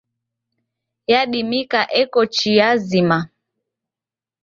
[1.11, 3.17] Yadimika eko chia zima.